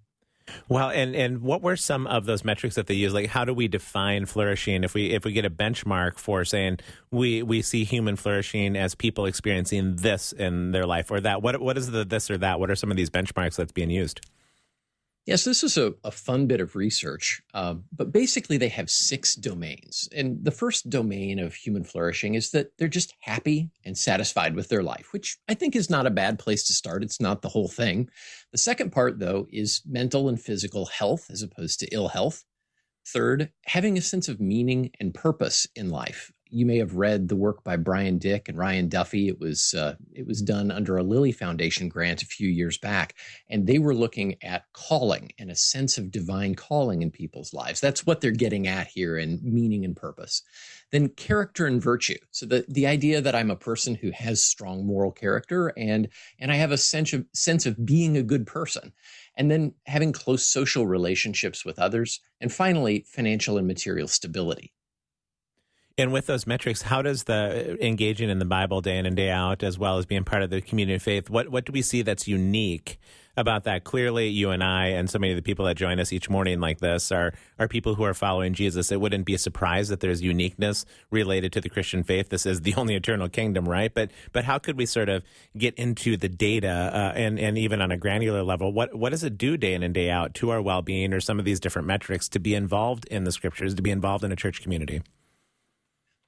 [0.66, 3.12] Well, and and what were some of those metrics that they use?
[3.12, 4.82] Like, how do we define flourishing?
[4.82, 6.78] If we if we get a benchmark for saying
[7.10, 11.60] we we see human flourishing as people experiencing this in their life or that, what
[11.60, 12.58] what is the this or that?
[12.58, 14.22] What are some of these benchmarks that's being used?
[15.26, 19.34] Yes, this is a, a fun bit of research, uh, but basically they have six
[19.34, 20.08] domains.
[20.16, 24.68] And the first domain of human flourishing is that they're just happy and satisfied with
[24.68, 27.04] their life, which I think is not a bad place to start.
[27.04, 28.08] It's not the whole thing.
[28.52, 32.44] The second part, though, is mental and physical health as opposed to ill health.
[33.06, 37.36] Third, having a sense of meaning and purpose in life you may have read the
[37.36, 39.28] work by Bryan Dik and Ryan Duffy.
[39.28, 43.14] It was uh, it was done under a Lilly Foundation grant a few years back,
[43.48, 47.80] and they were looking at calling and a sense of divine calling in people's lives.
[47.80, 50.42] That's what they're getting at here in meaning and purpose.
[50.90, 52.18] Then character and virtue.
[52.30, 56.08] So the the idea that I'm a person who has strong moral character and
[56.38, 58.92] and I have a sense of sense of being a good person.
[59.36, 62.20] And then having close social relationships with others.
[62.40, 64.74] And finally, financial and material stability.
[66.00, 69.28] And with those metrics, how does the engaging in the Bible day in and day
[69.28, 71.82] out, as well as being part of the community of faith, what what do we
[71.82, 72.98] see that's unique
[73.36, 73.84] about that?
[73.84, 76.58] Clearly, you and I and so many of the people that join us each morning
[76.58, 78.90] like this are are people who are following Jesus.
[78.90, 82.30] It wouldn't be a surprise that there's uniqueness related to the Christian faith.
[82.30, 83.92] This is the only eternal kingdom, right?
[83.92, 85.22] But but how could we sort of
[85.58, 89.22] get into the data uh, and and even on a granular level, what what does
[89.22, 91.60] it do day in and day out to our well being or some of these
[91.60, 95.02] different metrics to be involved in the scriptures, to be involved in a church community?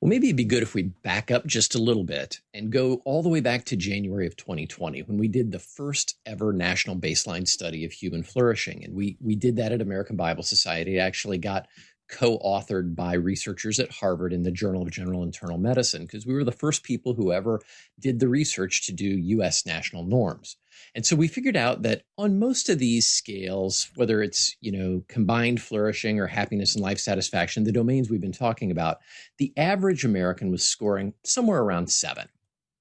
[0.03, 3.01] Well, maybe it'd be good if we back up just a little bit and go
[3.05, 6.97] all the way back to January of 2020 when we did the first ever national
[6.97, 8.85] baseline study of human flourishing.
[8.85, 10.97] And we, we did that at American Bible Society.
[10.97, 11.69] It actually got
[12.13, 16.35] co authored by researchers at Harvard in the Journal of General Internal Medicine because we
[16.35, 17.61] were the first people who ever
[17.99, 20.57] did the research to do US national norms.
[20.95, 25.03] And so we figured out that on most of these scales, whether it's, you know,
[25.09, 28.99] combined flourishing or happiness and life satisfaction, the domains we've been talking about,
[29.39, 32.29] the average American was scoring somewhere around seven.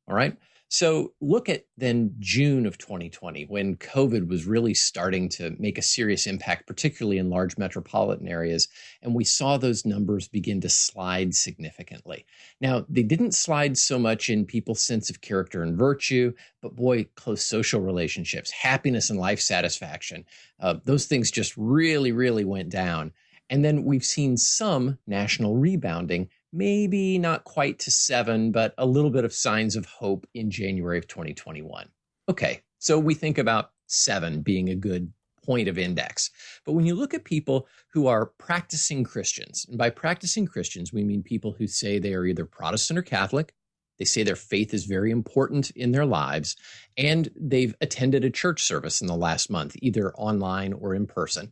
[0.08, 0.36] All right.
[0.74, 5.82] So look at then June of 2020 when COVID was really starting to make a
[5.82, 8.70] serious impact, particularly in large metropolitan areas.
[9.02, 12.26] And we saw those numbers begin to slide significantly.
[12.62, 16.32] Now, they didn't slide so much in people's sense of character and virtue,
[16.62, 20.24] but boy, close social relationships, happiness and life satisfaction,
[20.62, 23.12] uh, those things just really, really went down.
[23.50, 29.10] And then we've seen some national rebounding maybe not quite to seven, but a little
[29.10, 31.90] bit of signs of hope in January of 2021.
[32.30, 35.12] Okay, so we think about seven being a good
[35.44, 36.30] point of index.
[36.66, 41.04] But when you look at people who are practicing Christians, and by practicing Christians, we
[41.04, 43.54] mean people who say they are either Protestant or Catholic,
[43.98, 46.56] they say their faith is very important in their lives,
[46.98, 51.52] and they've attended a church service in the last month, either online or in person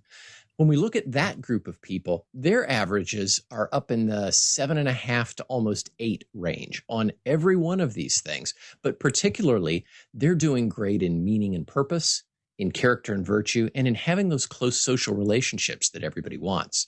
[0.60, 4.78] when we look at that group of people, their averages are up in the seven
[4.78, 8.54] and a half to almost eight range on every one of these things.
[8.84, 12.24] But particularly, they're doing great in meaning and purpose,
[12.58, 16.88] in character and virtue, and in having those close social relationships that everybody wants.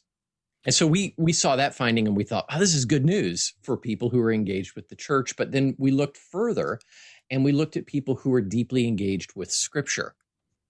[0.65, 3.53] And so we we saw that finding and we thought, oh, this is good news
[3.63, 5.37] for people who are engaged with the church.
[5.37, 6.81] But then we looked further
[7.29, 10.13] and we looked at people who are deeply engaged with scripture.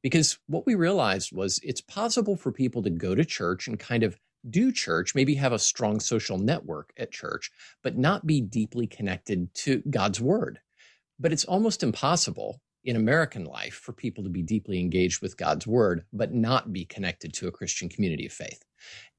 [0.02, 4.04] Because what we realized was it's possible for people to go to church and kind
[4.04, 4.18] of
[4.50, 7.52] do church, maybe have a strong social network at church,
[7.84, 10.60] but not be deeply connected to God's word.
[11.20, 15.68] But it's almost impossible in American life for people to be deeply engaged with God's
[15.68, 18.64] word, but not be connected to a Christian community of faith.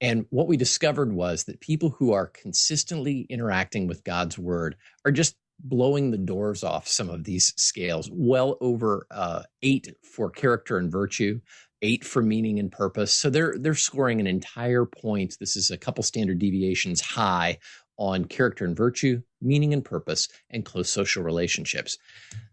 [0.01, 5.13] And what we discovered was that people who are consistently interacting with God's word are
[5.13, 10.79] just blowing the doors off some of these scales, well over uh, eight for character
[10.79, 11.41] and virtue,
[11.83, 13.13] eight for meaning and purpose.
[13.13, 15.37] So they're they're scoring an entire point.
[15.39, 17.59] This is a couple standard deviations high
[17.99, 21.99] on character and virtue, meaning and purpose, and close social relationships.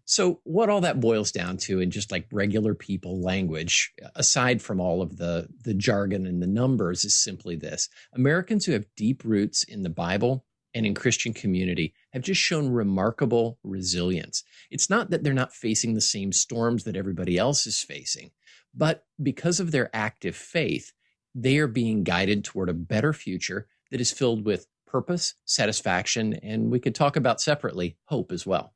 [0.05, 4.79] So, what all that boils down to in just like regular people language, aside from
[4.79, 9.23] all of the, the jargon and the numbers, is simply this Americans who have deep
[9.23, 14.43] roots in the Bible and in Christian community have just shown remarkable resilience.
[14.69, 18.31] It's not that they're not facing the same storms that everybody else is facing,
[18.73, 20.93] but because of their active faith,
[21.35, 26.71] they are being guided toward a better future that is filled with purpose, satisfaction, and
[26.71, 28.73] we could talk about separately hope as well.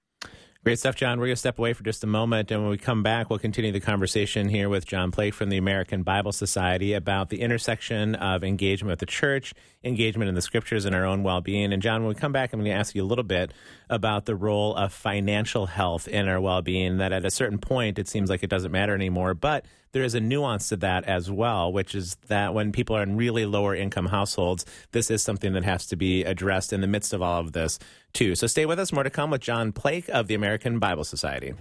[0.64, 1.20] Great stuff, John.
[1.20, 3.38] We're going to step away for just a moment, and when we come back, we'll
[3.38, 8.16] continue the conversation here with John Plake from the American Bible Society about the intersection
[8.16, 11.74] of engagement with the church, engagement in the scriptures, and our own well being.
[11.74, 13.52] And, John, when we come back, I'm going to ask you a little bit
[13.90, 18.00] about the role of financial health in our well being, that at a certain point,
[18.00, 19.34] it seems like it doesn't matter anymore.
[19.34, 23.04] But there is a nuance to that as well, which is that when people are
[23.04, 26.88] in really lower income households, this is something that has to be addressed in the
[26.88, 27.80] midst of all of this,
[28.12, 28.36] too.
[28.36, 28.92] So stay with us.
[28.92, 31.54] More to come with John Plake of the American Bible Society.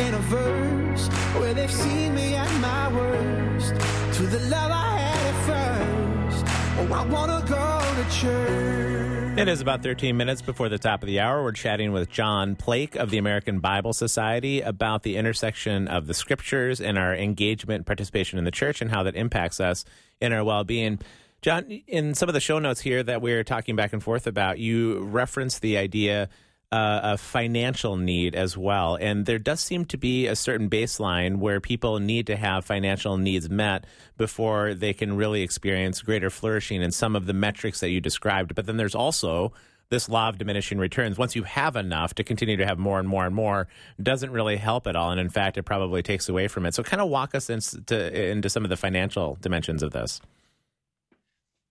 [0.00, 1.08] And a verse
[1.38, 3.74] where they've seen me at my worst.
[4.16, 6.44] To the love I had at first.
[6.78, 9.19] Oh, I wanna go to church.
[9.36, 11.42] It is about 13 minutes before the top of the hour.
[11.42, 16.14] We're chatting with John Plake of the American Bible Society about the intersection of the
[16.14, 19.84] scriptures and our engagement and participation in the church and how that impacts us
[20.20, 20.98] in our well being.
[21.42, 24.58] John, in some of the show notes here that we're talking back and forth about,
[24.58, 26.28] you reference the idea
[26.72, 28.96] uh, of financial need as well.
[29.00, 33.16] And there does seem to be a certain baseline where people need to have financial
[33.16, 33.84] needs met
[34.16, 38.54] before they can really experience greater flourishing in some of the metrics that you described.
[38.54, 39.52] But then there's also
[39.88, 41.18] this law of diminishing returns.
[41.18, 43.66] Once you have enough to continue to have more and more and more,
[44.00, 45.10] doesn't really help at all.
[45.10, 46.74] And in fact, it probably takes away from it.
[46.74, 50.20] So, kind of walk us into, into some of the financial dimensions of this.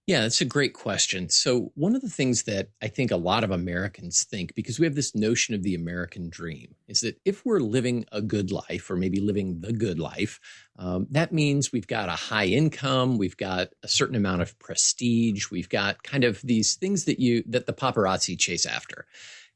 [0.10, 1.30] Yeah, that's a great question.
[1.30, 4.88] So, one of the things that I think a lot of Americans think, because we
[4.88, 8.90] have this notion of the American dream, is that if we're living a good life,
[8.90, 10.40] or maybe living the good life,
[10.80, 15.52] um, that means we've got a high income, we've got a certain amount of prestige,
[15.52, 19.06] we've got kind of these things that you that the paparazzi chase after.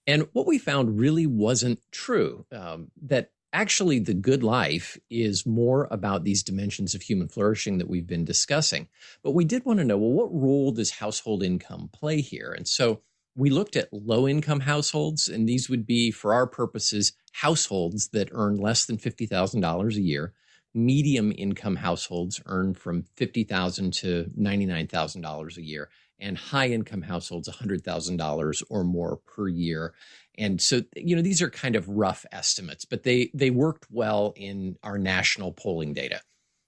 [0.05, 2.45] And what we found really wasn't true.
[2.51, 7.87] Um, that actually the good life is more about these dimensions of human flourishing that
[7.87, 8.87] we've been discussing.
[9.23, 12.51] But we did want to know well, what role does household income play here?
[12.51, 13.01] And so
[13.35, 18.29] we looked at low income households, and these would be, for our purposes, households that
[18.31, 20.33] earn less than $50,000 a year.
[20.75, 28.63] Medium income households earn from 50,000 to $99,000 a year, and high income households $100,000
[28.69, 29.93] or more per year.
[30.37, 34.33] And so, you know, these are kind of rough estimates, but they they worked well
[34.35, 36.21] in our national polling data.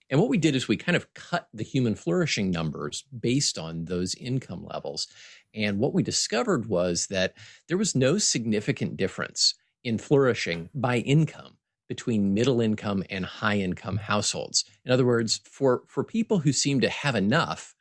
[0.10, 3.86] And what we did is we kind of cut the human flourishing numbers based on
[3.86, 5.08] those income levels.
[5.54, 7.34] And what we discovered was that
[7.68, 13.98] there was no significant difference in flourishing by income between middle income and high income
[13.98, 14.66] households.
[14.86, 17.75] In other words, for, for people who seem to have enough,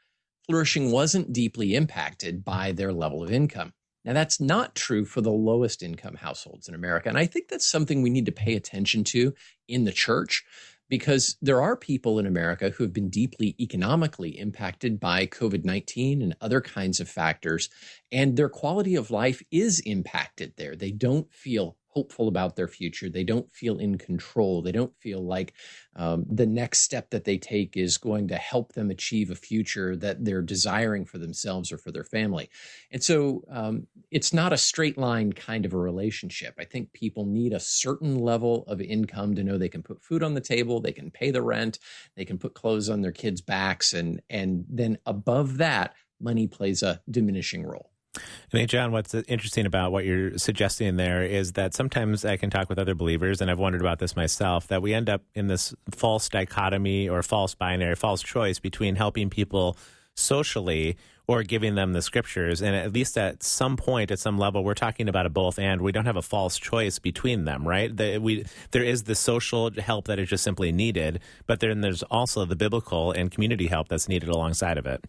[0.47, 3.73] flourishing wasn't deeply impacted by their level of income.
[4.05, 7.09] Now, that's not true for the lowest income households in America.
[7.09, 9.33] And I think that's something we need to pay attention to
[9.67, 10.45] in the church
[10.91, 16.21] because there are people in America who have been deeply economically impacted by COVID 19
[16.21, 17.71] and other kinds of factors,
[18.13, 20.77] and their quality of life is impacted there.
[20.77, 23.09] They don't feel hopeful about their future.
[23.09, 24.63] They don't feel in control.
[24.63, 25.55] They don't feel like
[25.95, 29.95] um, the next step that they take is going to help them achieve a future
[29.97, 32.51] that they're desiring for themselves or for their family.
[32.91, 36.55] And so um, it's not a straight line kind of a relationship.
[36.59, 40.23] I think people need a certain level of income to know they can put food
[40.25, 41.79] on the table, they can pay the rent,
[42.17, 46.83] they can put clothes on their kids' backs, and and then above that, money plays
[46.83, 47.94] a diminishing role.
[48.15, 52.51] And hey, John, what's interesting about what you're suggesting there is that sometimes I can
[52.51, 55.49] talk with other believers, and I've wondered about this myself, that we end up in
[55.49, 59.77] this false dichotomy or false binary, false choice between helping people
[60.15, 60.97] socially
[61.27, 62.61] or giving them the scriptures.
[62.61, 65.81] And at least at some point, at some level, we're talking about a both and.
[65.81, 67.95] We don't have a false choice between them, right?
[67.97, 72.03] The, we, there is the social help that is just simply needed, but then there's
[72.05, 75.05] also the biblical and community help that's needed alongside of it.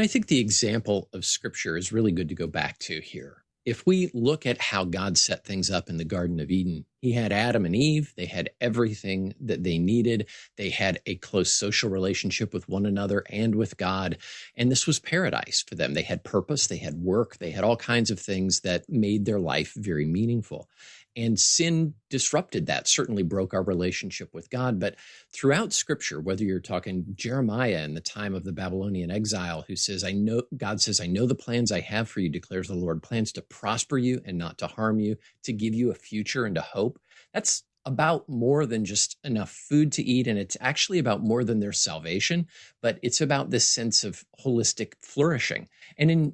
[0.00, 3.44] I think the example of scripture is really good to go back to here.
[3.64, 7.12] If we look at how God set things up in the Garden of Eden, He
[7.12, 8.12] had Adam and Eve.
[8.14, 10.26] They had everything that they needed.
[10.56, 14.18] They had a close social relationship with one another and with God.
[14.54, 15.94] And this was paradise for them.
[15.94, 19.40] They had purpose, they had work, they had all kinds of things that made their
[19.40, 20.68] life very meaningful.
[21.16, 24.80] And sin disrupted that, certainly broke our relationship with God.
[24.80, 24.96] But
[25.32, 30.02] throughout scripture, whether you're talking Jeremiah in the time of the Babylonian exile, who says,
[30.02, 33.02] I know, God says, I know the plans I have for you, declares the Lord,
[33.02, 36.58] plans to prosper you and not to harm you, to give you a future and
[36.58, 36.98] a hope.
[37.32, 40.26] That's about more than just enough food to eat.
[40.26, 42.46] And it's actually about more than their salvation,
[42.80, 45.68] but it's about this sense of holistic flourishing.
[45.98, 46.32] And in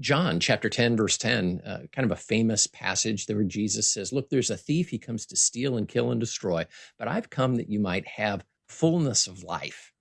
[0.00, 4.12] John chapter 10, verse 10, uh, kind of a famous passage there where Jesus says,
[4.12, 4.90] Look, there's a thief.
[4.90, 6.66] He comes to steal and kill and destroy,
[6.98, 9.92] but I've come that you might have fullness of life.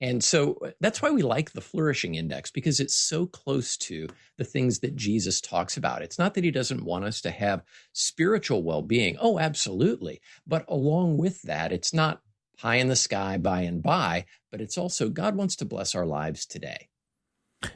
[0.00, 4.08] And so uh, that's why we like the flourishing index because it's so close to
[4.36, 6.02] the things that Jesus talks about.
[6.02, 7.62] It's not that he doesn't want us to have
[7.92, 9.16] spiritual well being.
[9.20, 10.20] Oh, absolutely.
[10.46, 12.20] But along with that, it's not
[12.58, 16.06] high in the sky by and by, but it's also God wants to bless our
[16.06, 16.88] lives today.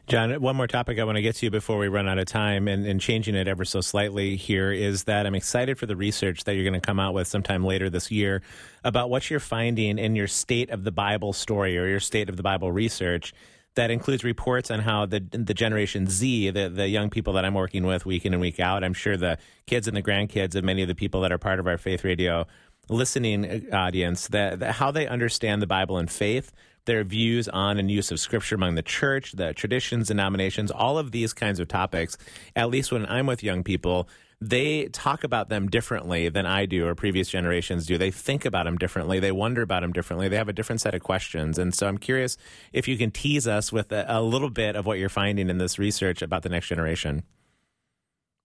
[0.06, 2.26] John, one more topic I want to get to you before we run out of
[2.26, 5.96] time and, and, changing it ever so slightly here is that I'm excited for the
[5.96, 8.42] research that you're going to come out with sometime later this year
[8.84, 12.36] about what you're finding in your state of the Bible story or your state of
[12.36, 13.32] the Bible research
[13.74, 17.54] that includes reports on how the the Generation Z, the, the young people that I'm
[17.54, 20.64] working with week in and week out, I'm sure the kids and the grandkids of
[20.64, 22.46] many of the people that are part of our Faith Radio
[22.88, 26.52] listening uh, audience, that, that how they understand the Bible and faith
[26.86, 31.12] their views on and use of scripture among the church, the traditions, denominations, all of
[31.12, 32.16] these kinds of topics.
[32.54, 34.08] At least when I'm with young people,
[34.40, 37.96] they talk about them differently than I do or previous generations do.
[37.96, 39.18] They think about them differently.
[39.18, 40.28] They wonder about them differently.
[40.28, 41.58] They have a different set of questions.
[41.58, 42.36] And so I'm curious
[42.72, 45.58] if you can tease us with a, a little bit of what you're finding in
[45.58, 47.22] this research about the next generation.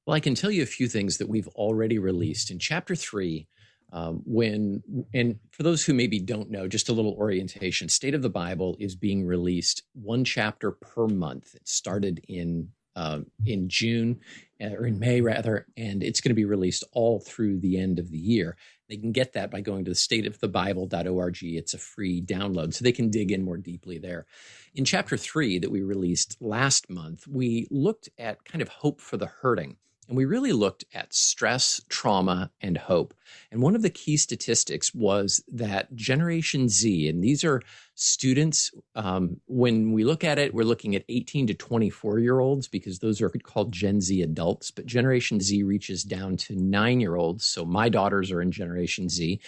[0.05, 2.51] Well, I can tell you a few things that we've already released.
[2.51, 3.47] In chapter three,
[3.91, 8.21] um, when and for those who maybe don't know just a little orientation state of
[8.21, 11.55] the bible is being released one chapter per month.
[11.55, 14.19] It started in um, in june
[14.61, 17.99] uh, or in may rather and it's going to be released all through the end
[17.99, 18.57] of the year.
[18.89, 22.91] They can get that by going to the stateofthebible.org it's a free download so they
[22.91, 24.25] can dig in more deeply there.
[24.73, 29.17] In chapter three that we released last month we looked at kind of hope for
[29.17, 29.77] the hurting
[30.11, 33.13] and we really looked at stress, trauma, and hope.
[33.49, 37.61] And one of the key statistics was that Generation Z, and these are
[37.95, 42.67] students, um, when we look at it, we're looking at 18 to 24 year olds
[42.67, 44.69] because those are called Gen Z adults.
[44.69, 47.45] But Generation Z reaches down to nine year olds.
[47.45, 49.39] So my daughters are in Generation Z.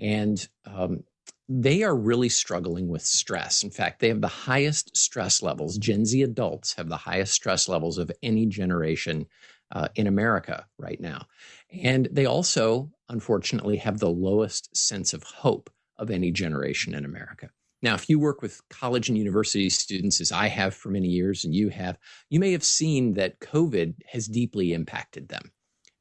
[0.00, 1.04] And um,
[1.50, 3.62] they are really struggling with stress.
[3.62, 5.76] In fact, they have the highest stress levels.
[5.76, 9.26] Gen Z adults have the highest stress levels of any generation
[9.72, 11.26] uh, in America right now.
[11.72, 17.50] And they also, unfortunately, have the lowest sense of hope of any generation in America.
[17.80, 21.44] Now, if you work with college and university students, as I have for many years
[21.44, 21.96] and you have,
[22.28, 25.52] you may have seen that COVID has deeply impacted them.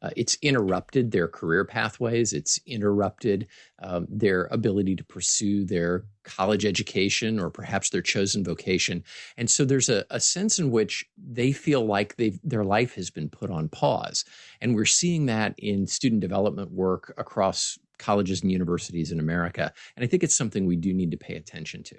[0.01, 2.33] Uh, it's interrupted their career pathways.
[2.33, 3.47] It's interrupted
[3.81, 9.03] um, their ability to pursue their college education or perhaps their chosen vocation.
[9.37, 13.29] And so there's a, a sense in which they feel like their life has been
[13.29, 14.23] put on pause.
[14.61, 19.73] And we're seeing that in student development work across colleges and universities in America.
[19.95, 21.97] And I think it's something we do need to pay attention to.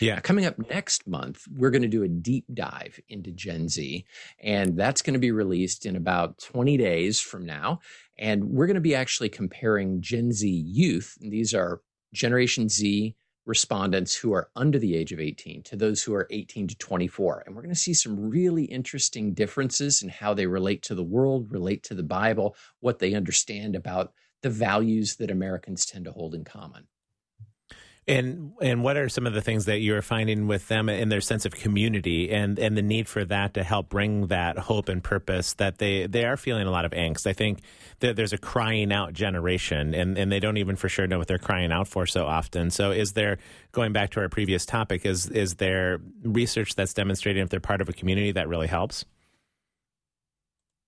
[0.00, 0.16] Yeah.
[0.16, 4.04] Uh, coming up next month, we're going to do a deep dive into Gen Z,
[4.40, 7.80] and that's going to be released in about 20 days from now.
[8.18, 11.80] And we're going to be actually comparing Gen Z youth, and these are
[12.12, 13.14] Generation Z
[13.46, 17.44] respondents who are under the age of 18 to those who are 18 to 24.
[17.46, 21.04] And we're going to see some really interesting differences in how they relate to the
[21.04, 24.12] world, relate to the Bible, what they understand about
[24.42, 26.86] the values that Americans tend to hold in common.
[28.08, 31.08] And and what are some of the things that you are finding with them in
[31.08, 34.88] their sense of community and and the need for that to help bring that hope
[34.88, 37.26] and purpose that they they are feeling a lot of angst.
[37.26, 37.62] I think
[37.98, 41.26] that there's a crying out generation and and they don't even for sure know what
[41.26, 42.70] they're crying out for so often.
[42.70, 43.38] So is there
[43.72, 47.80] going back to our previous topic is is there research that's demonstrating if they're part
[47.80, 49.04] of a community that really helps?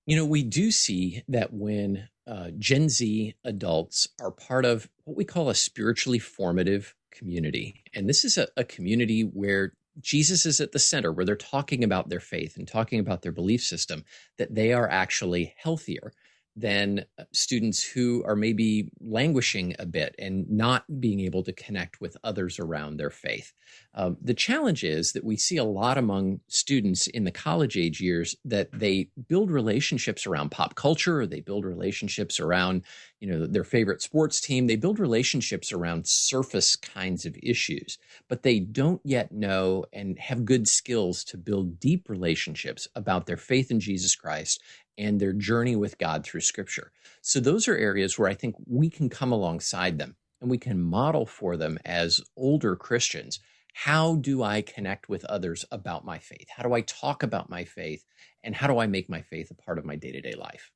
[0.07, 5.17] You know, we do see that when uh, Gen Z adults are part of what
[5.17, 10.61] we call a spiritually formative community, and this is a, a community where Jesus is
[10.61, 14.05] at the center, where they're talking about their faith and talking about their belief system,
[14.37, 16.13] that they are actually healthier
[16.59, 22.01] than uh, students who are maybe languishing a bit and not being able to connect
[22.01, 23.53] with others around their faith.
[23.95, 28.01] Um, the challenge is that we see a lot among students in the college age
[28.01, 32.83] years that they build relationships around pop culture, they build relationships around,
[33.21, 34.67] you know, their favorite sports team.
[34.67, 37.99] They build relationships around surface kinds of issues,
[38.29, 43.37] but they don't yet know and have good skills to build deep relationships about their
[43.37, 44.61] faith in Jesus Christ
[44.99, 46.93] and their journey with God through Scripture.
[47.23, 50.83] So, those are areas where I think we can come alongside them and we can
[50.83, 53.41] model for them as older Christians.
[53.75, 56.49] How do I connect with others about my faith?
[56.55, 58.05] How do I talk about my faith?
[58.43, 60.73] And how do I make my faith a part of my day to day life?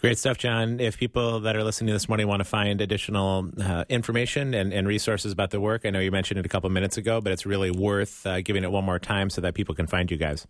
[0.00, 0.80] Great stuff, John.
[0.80, 4.86] If people that are listening this morning want to find additional uh, information and, and,
[4.86, 7.46] resources about the work, I know you mentioned it a couple minutes ago, but it's
[7.46, 10.46] really worth uh, giving it one more time so that people can find you guys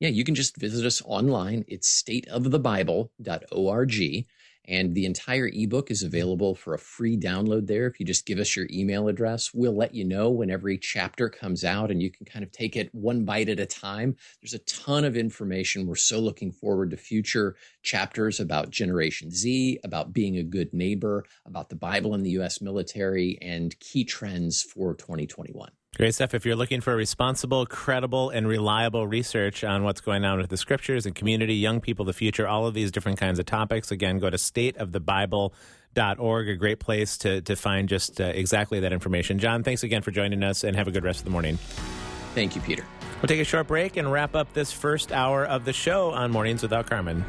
[0.00, 1.64] yeah, you can just visit us online.
[1.68, 4.26] It's stateofthebible.org.
[4.66, 7.86] And the entire ebook is available for a free download there.
[7.86, 11.28] If you just give us your email address, we'll let you know when every chapter
[11.28, 14.16] comes out and you can kind of take it one bite at a time.
[14.40, 15.86] There's a ton of information.
[15.86, 21.24] We're so looking forward to future chapters about Generation Z, about being a good neighbor,
[21.46, 22.60] about the Bible in the U.S.
[22.60, 25.70] military, and key trends for 2021.
[25.96, 26.34] Great stuff.
[26.34, 30.56] If you're looking for responsible, credible, and reliable research on what's going on with the
[30.56, 34.18] scriptures and community, young people, the future, all of these different kinds of topics, again,
[34.18, 39.40] go to stateofthebible.org, a great place to, to find just uh, exactly that information.
[39.40, 41.58] John, thanks again for joining us and have a good rest of the morning.
[42.34, 42.84] Thank you, Peter.
[43.20, 46.30] We'll take a short break and wrap up this first hour of the show on
[46.30, 47.24] Mornings Without Carmen.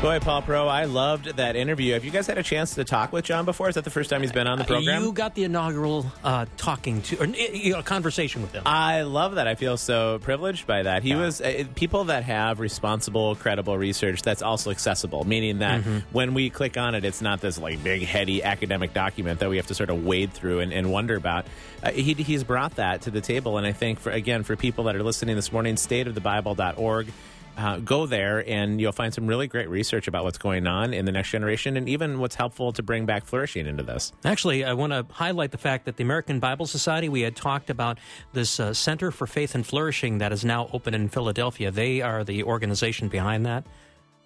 [0.00, 1.92] Boy, Paul Pro, I loved that interview.
[1.92, 3.68] Have you guys had a chance to talk with John before?
[3.68, 5.02] Is that the first time he's been on the program?
[5.02, 8.62] You got the inaugural uh, talking to, or you know, conversation with him.
[8.64, 9.46] I love that.
[9.46, 11.02] I feel so privileged by that.
[11.02, 11.20] He yeah.
[11.20, 15.98] was uh, people that have responsible, credible research that's also accessible, meaning that mm-hmm.
[16.12, 19.58] when we click on it, it's not this like big, heady academic document that we
[19.58, 21.44] have to sort of wade through and, and wonder about.
[21.82, 24.84] Uh, he, he's brought that to the table, and I think for again for people
[24.84, 27.12] that are listening this morning, stateofthebible.org
[27.60, 31.04] uh, go there and you'll find some really great research about what's going on in
[31.04, 34.12] the next generation and even what's helpful to bring back flourishing into this.
[34.24, 37.70] Actually, I want to highlight the fact that the American Bible Society, we had talked
[37.70, 37.98] about
[38.32, 41.70] this uh, Center for Faith and Flourishing that is now open in Philadelphia.
[41.70, 43.64] They are the organization behind that.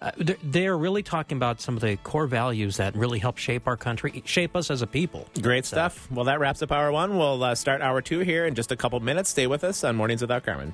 [0.01, 0.11] Uh,
[0.43, 4.21] they're really talking about some of the core values that really help shape our country,
[4.25, 5.27] shape us as a people.
[5.41, 5.75] Great so.
[5.75, 6.11] stuff.
[6.11, 7.17] Well, that wraps up hour one.
[7.17, 9.29] We'll uh, start hour two here in just a couple minutes.
[9.29, 10.73] Stay with us on Mornings Without Carmen.